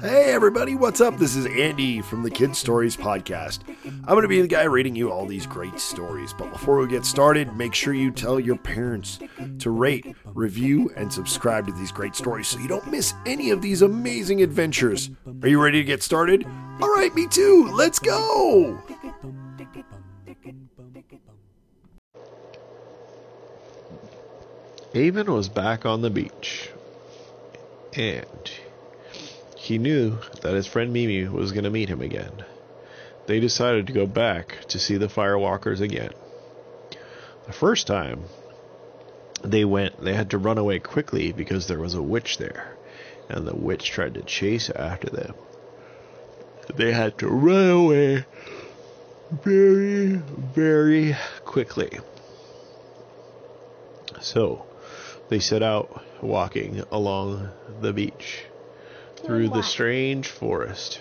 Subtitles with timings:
[0.00, 1.18] Hey everybody, what's up?
[1.18, 3.60] This is Andy from the Kid Stories Podcast.
[3.84, 6.32] I'm going to be the guy reading you all these great stories.
[6.32, 9.18] But before we get started, make sure you tell your parents
[9.60, 13.62] to rate, review, and subscribe to these great stories so you don't miss any of
[13.62, 15.10] these amazing adventures.
[15.42, 16.44] Are you ready to get started?
[16.80, 17.70] All right, me too.
[17.72, 18.78] Let's go.
[24.94, 26.70] Avin was back on the beach,
[27.94, 28.50] and
[29.64, 32.44] he knew that his friend Mimi was going to meet him again.
[33.24, 36.12] They decided to go back to see the firewalkers again.
[37.46, 38.24] The first time
[39.42, 42.76] they went, they had to run away quickly because there was a witch there,
[43.30, 45.34] and the witch tried to chase after them.
[46.74, 48.26] They had to run away
[49.30, 50.16] very,
[50.54, 52.00] very quickly.
[54.20, 54.66] So,
[55.30, 57.48] they set out walking along
[57.80, 58.44] the beach
[59.24, 61.00] through the strange forest,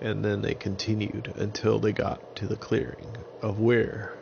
[0.00, 4.12] and then they continued until they got to the clearing of where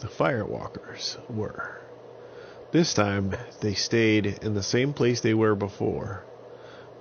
[0.00, 1.78] the firewalkers were.
[2.70, 6.24] This time they stayed in the same place they were before,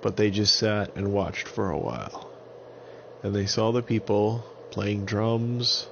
[0.02, 2.30] but they just sat and watched for a while.
[3.24, 5.88] And they saw the people playing drums,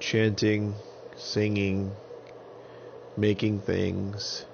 [0.00, 0.74] chanting,
[1.16, 1.94] singing,
[3.16, 4.44] making things.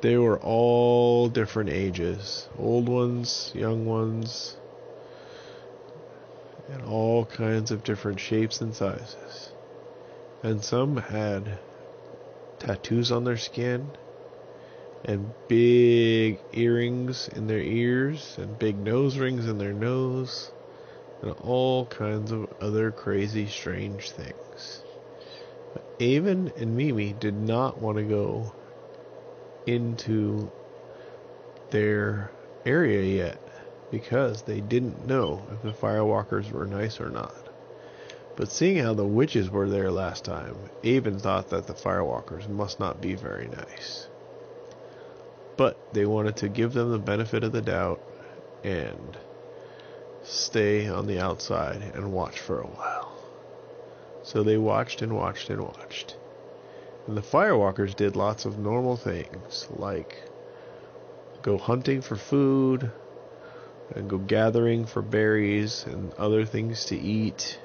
[0.00, 4.56] They were all different ages old ones, young ones,
[6.68, 9.50] and all kinds of different shapes and sizes.
[10.42, 11.58] And some had
[12.58, 13.92] tattoos on their skin,
[15.04, 20.50] and big earrings in their ears, and big nose rings in their nose,
[21.20, 24.82] and all kinds of other crazy, strange things.
[25.74, 28.54] But Avin and Mimi did not want to go
[29.70, 30.50] into
[31.70, 32.30] their
[32.66, 33.40] area yet
[33.90, 37.34] because they didn't know if the firewalkers were nice or not.
[38.36, 42.80] But seeing how the witches were there last time, Avin thought that the firewalkers must
[42.80, 44.08] not be very nice.
[45.56, 48.00] But they wanted to give them the benefit of the doubt
[48.64, 49.16] and
[50.22, 53.12] stay on the outside and watch for a while.
[54.22, 56.16] So they watched and watched and watched.
[57.10, 60.22] And the firewalkers did lots of normal things, like
[61.42, 62.92] go hunting for food,
[63.96, 67.58] and go gathering for berries and other things to eat.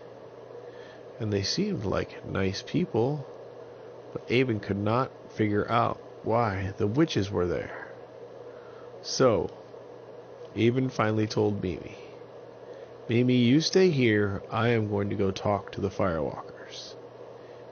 [1.20, 3.24] And they seemed like nice people,
[4.14, 7.90] but Avin could not figure out why the witches were there.
[9.04, 9.52] So,
[10.56, 11.96] Avin finally told Mimi,
[13.08, 14.42] Mimi, you stay here.
[14.50, 16.55] I am going to go talk to the firewalkers.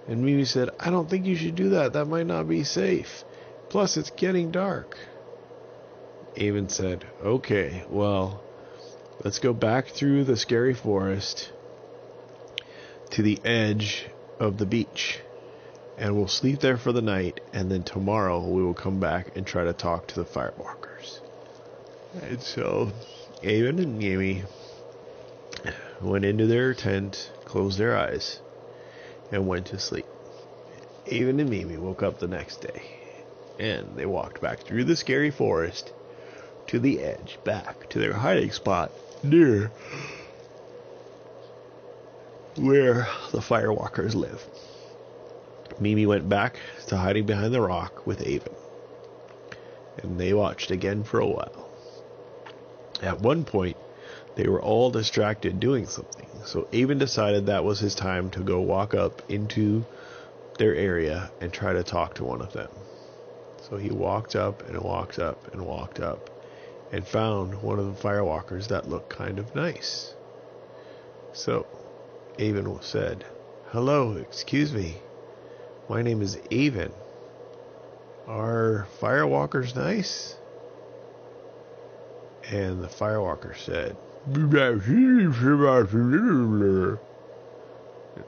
[0.07, 1.93] And Mimi said, I don't think you should do that.
[1.93, 3.23] That might not be safe.
[3.69, 4.97] Plus, it's getting dark.
[6.35, 8.43] Avin said, Okay, well,
[9.23, 11.51] let's go back through the scary forest
[13.11, 14.07] to the edge
[14.39, 15.19] of the beach.
[15.97, 19.45] And we'll sleep there for the night, and then tomorrow we will come back and
[19.45, 21.19] try to talk to the firewalkers.
[22.21, 22.91] And so,
[23.43, 24.43] Avin and Mimi
[26.01, 28.41] went into their tent, closed their eyes,
[29.33, 30.05] and went to sleep.
[31.07, 32.81] Avin and Mimi woke up the next day,
[33.59, 35.91] and they walked back through the scary forest
[36.67, 38.91] to the edge, back to their hiding spot
[39.23, 39.71] near
[42.55, 44.47] where the firewalkers live.
[45.79, 48.55] Mimi went back to hiding behind the rock with Avin,
[49.97, 51.69] and they watched again for a while.
[53.01, 53.75] At one point,
[54.35, 58.61] they were all distracted doing something, so Avin decided that was his time to go
[58.61, 59.85] walk up into
[60.57, 62.69] their area and try to talk to one of them.
[63.69, 66.29] So he walked up and walked up and walked up
[66.91, 70.13] and found one of the firewalkers that looked kind of nice.
[71.33, 71.65] So
[72.37, 73.25] Avin said,
[73.71, 74.97] Hello, excuse me.
[75.89, 76.93] My name is Avin.
[78.27, 80.35] Are firewalkers nice?
[82.49, 83.97] And the firewalker said,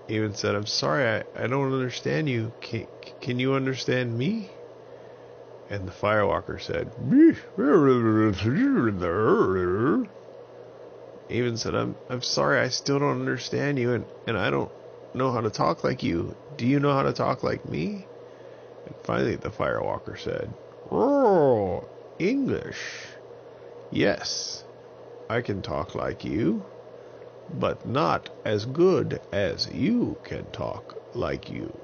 [0.09, 2.51] Avin said, I'm sorry, I, I don't understand you.
[2.59, 2.87] Can,
[3.21, 4.49] can you understand me?
[5.69, 6.91] And the firewalker said,
[11.29, 14.71] Avin said, I'm, I'm sorry, I still don't understand you, and, and I don't
[15.13, 16.35] know how to talk like you.
[16.57, 18.05] Do you know how to talk like me?
[18.85, 20.53] And finally, the firewalker said,
[22.19, 22.77] English.
[23.91, 24.64] Yes,
[25.29, 26.65] I can talk like you,
[27.53, 31.75] but not as good as you can talk like you.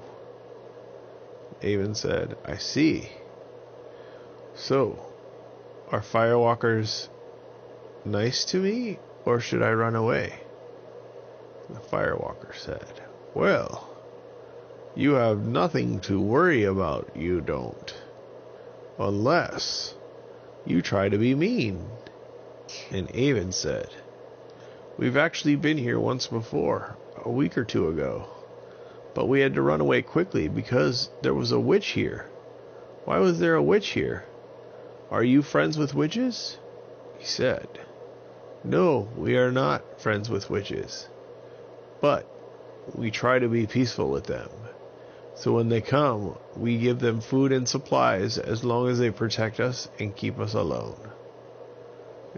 [1.62, 3.10] Avin said, I see.
[4.54, 4.98] So,
[5.90, 7.08] are firewalkers
[8.04, 10.34] nice to me, or should I run away?
[11.68, 13.00] The firewalker said,
[13.34, 13.88] Well,
[14.94, 17.94] you have nothing to worry about, you don't.
[18.98, 19.94] Unless
[20.66, 21.88] you try to be mean.
[22.90, 23.88] And Avin said,
[24.96, 28.28] We've actually been here once before, a week or two ago.
[29.14, 32.26] But we had to run away quickly because there was a witch here.
[33.04, 34.24] Why was there a witch here?
[35.10, 36.58] Are you friends with witches?
[37.18, 37.68] He said,
[38.64, 41.08] No, we are not friends with witches.
[42.00, 42.26] But
[42.94, 44.48] we try to be peaceful with them.
[45.34, 49.60] So when they come, we give them food and supplies as long as they protect
[49.60, 51.10] us and keep us alone.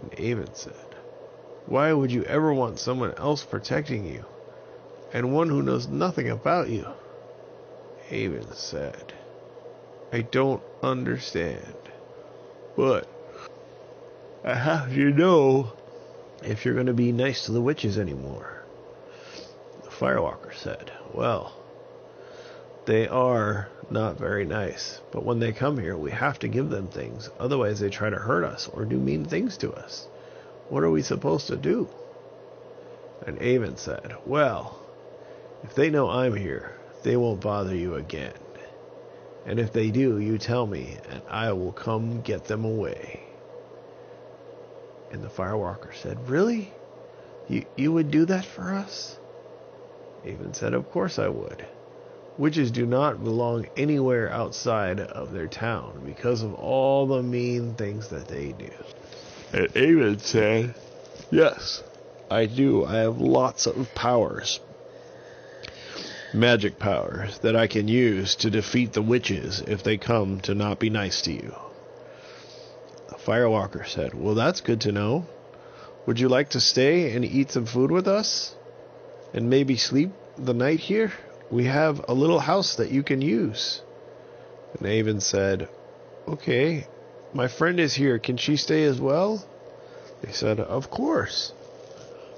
[0.05, 0.95] And Avin said,
[1.65, 4.25] Why would you ever want someone else protecting you,
[5.11, 6.87] and one who knows nothing about you?
[8.11, 9.13] Avin said,
[10.13, 11.75] I don't understand.
[12.75, 13.07] But
[14.43, 15.73] I have to know
[16.43, 18.63] if you're going to be nice to the witches anymore.
[19.81, 21.51] The firewalker said, Well,
[22.85, 26.87] they are not very nice, but when they come here, we have to give them
[26.87, 27.29] things.
[27.39, 30.07] Otherwise, they try to hurt us or do mean things to us.
[30.69, 31.89] What are we supposed to do?
[33.25, 34.79] And Avin said, Well,
[35.63, 36.73] if they know I'm here,
[37.03, 38.33] they won't bother you again.
[39.45, 43.21] And if they do, you tell me, and I will come get them away.
[45.11, 46.73] And the firewalker said, Really?
[47.47, 49.19] You, you would do that for us?
[50.25, 51.65] Avin said, Of course I would.
[52.37, 58.09] Witches do not belong anywhere outside of their town because of all the mean things
[58.09, 58.71] that they do.
[59.53, 60.75] And Avin said,
[61.31, 61.81] Yes,
[62.29, 62.83] I do.
[62.83, 64.59] I have lots of powers.
[66.33, 70.77] Magic powers that I can use to defeat the witches if they come to not
[70.79, 71.55] be nice to you.
[73.07, 75.25] The firewalker said, Well, that's good to know.
[76.05, 78.53] Would you like to stay and eat some food with us?
[79.33, 81.13] And maybe sleep the night here?
[81.51, 83.81] We have a little house that you can use.
[84.77, 85.69] And Avin said,
[86.27, 86.87] Okay,
[87.33, 88.19] my friend is here.
[88.19, 89.45] Can she stay as well?
[90.21, 91.53] They said, Of course.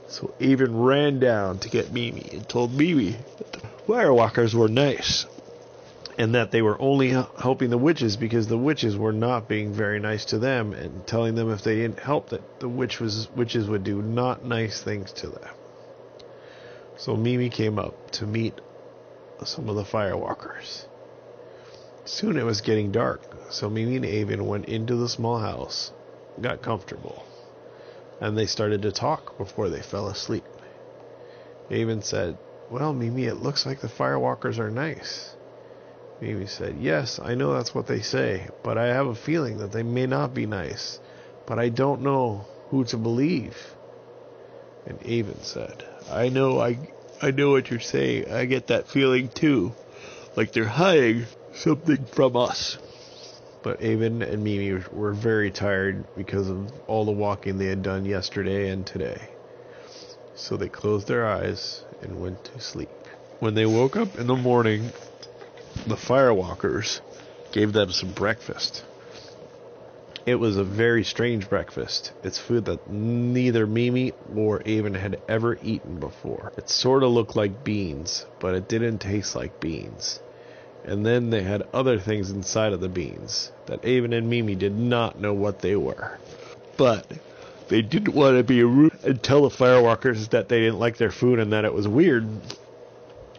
[0.08, 5.26] So Avin ran down to get Mimi and told Mimi that the firewalkers were nice
[6.18, 10.00] and that they were only helping the witches because the witches were not being very
[10.00, 13.68] nice to them and telling them if they didn't help that the witch was, witches
[13.70, 15.50] would do not nice things to them.
[16.98, 18.60] So Mimi came up to meet
[19.46, 20.86] some of the firewalkers.
[22.06, 25.92] Soon it was getting dark, so Mimi and Avin went into the small house,
[26.42, 27.24] got comfortable,
[28.22, 30.46] and they started to talk before they fell asleep.
[31.70, 32.38] Avin said,
[32.72, 35.36] Well, Mimi, it looks like the firewalkers are nice.
[36.22, 39.72] Mimi said, Yes, I know that's what they say, but I have a feeling that
[39.72, 41.00] they may not be nice,
[41.46, 43.76] but I don't know who to believe.
[44.86, 46.78] And Avin said, I know I
[47.22, 48.32] I know what you're saying.
[48.32, 49.74] I get that feeling too.
[50.36, 52.78] Like they're hiding something from us.
[53.64, 58.06] But Avin and Mimi were very tired because of all the walking they had done
[58.06, 59.20] yesterday and today.
[60.36, 62.90] So they closed their eyes and went to sleep.
[63.40, 64.92] When they woke up in the morning,
[65.88, 67.02] the firewalkers
[67.52, 68.84] gave them some breakfast.
[70.28, 72.12] It was a very strange breakfast.
[72.22, 76.52] It's food that neither Mimi or Avin had ever eaten before.
[76.58, 80.20] It sort of looked like beans, but it didn't taste like beans.
[80.84, 84.78] And then they had other things inside of the beans that Avin and Mimi did
[84.78, 86.20] not know what they were.
[86.76, 87.10] But
[87.70, 91.10] they didn't want to be rude and tell the firewalkers that they didn't like their
[91.10, 92.28] food and that it was weird.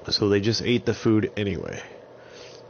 [0.09, 1.83] So they just ate the food anyway.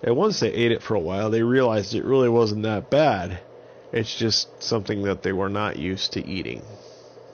[0.03, 3.43] And once they ate it for a while, they realized it really wasn't that bad.
[3.91, 6.63] It's just something that they were not used to eating.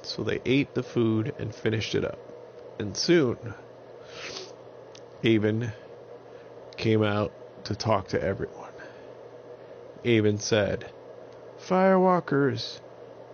[0.02, 2.18] So they ate the food and finished it up.
[2.78, 3.54] And soon,
[5.24, 5.72] Avin
[6.76, 7.32] came out
[7.64, 8.72] to talk to everyone.
[10.04, 10.90] Avin said,
[11.58, 12.80] Firewalkers,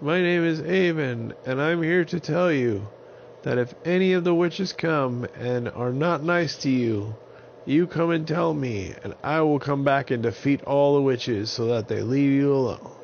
[0.00, 2.87] my name is Avin, and I'm here to tell you
[3.43, 7.17] that if any of the witches come and are not nice to you,
[7.67, 11.50] you come and tell me, and I will come back and defeat all the witches
[11.50, 13.00] so that they leave you alone.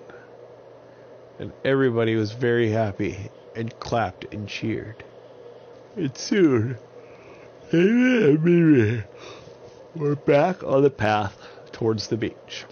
[1.38, 5.04] And everybody was very happy and clapped and cheered.
[5.96, 6.78] And soon,
[7.72, 9.04] we're
[10.26, 11.36] back on the path
[11.72, 12.64] towards the beach.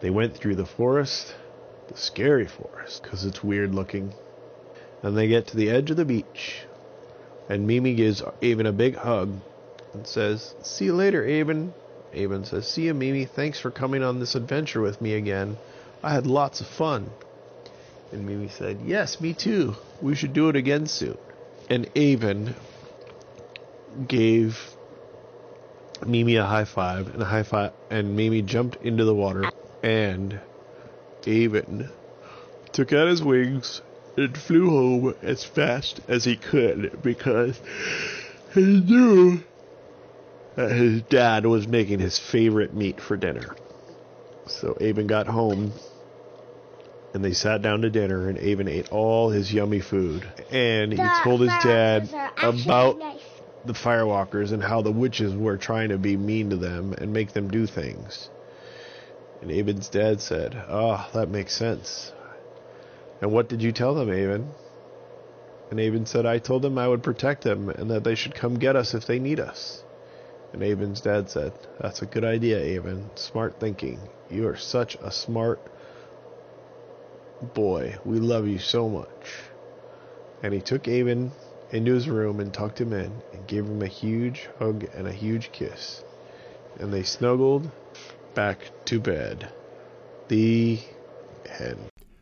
[0.00, 1.34] They went through the forest,
[1.88, 4.14] the scary forest, because it's weird looking.
[5.02, 6.62] And they get to the edge of the beach,
[7.48, 9.32] and Mimi gives Avin a big hug
[9.94, 11.72] and says, See you later, Avin.
[12.12, 13.24] Avin says, See you, Mimi.
[13.24, 15.56] Thanks for coming on this adventure with me again.
[16.02, 17.10] I had lots of fun.
[18.12, 19.76] And Mimi said, Yes, me too.
[20.00, 21.18] We should do it again soon.
[21.68, 22.54] And Avin
[24.06, 24.74] gave
[26.06, 29.50] Mimi a high five and a high five and Mimi jumped into the water
[29.82, 30.38] and
[31.26, 31.88] Avin
[32.72, 33.82] took out his wings
[34.16, 37.60] and flew home as fast as he could because
[38.54, 39.42] he knew
[40.54, 43.54] that his dad was making his favorite meat for dinner.
[44.48, 45.72] So Avin got home
[47.14, 50.24] and they sat down to dinner and Avin ate all his yummy food.
[50.50, 52.08] And he told his dad
[52.42, 52.98] about
[53.64, 57.32] the firewalkers and how the witches were trying to be mean to them and make
[57.32, 58.28] them do things.
[59.40, 62.12] And Avin's dad said, Ah, oh, that makes sense.
[63.20, 64.48] And what did you tell them, Avin?
[65.70, 68.58] And Avin said, I told them I would protect them and that they should come
[68.58, 69.82] get us if they need us.
[70.52, 73.10] And Avin's dad said, That's a good idea, Avin.
[73.16, 74.00] Smart thinking.
[74.30, 75.60] You are such a smart
[77.54, 77.96] boy.
[78.04, 79.08] We love you so much.
[80.42, 81.32] And he took Avin
[81.70, 85.12] into his room and tucked him in and gave him a huge hug and a
[85.12, 86.02] huge kiss.
[86.78, 87.70] And they snuggled
[88.34, 89.48] back to bed.
[90.28, 90.78] The
[91.58, 91.97] end.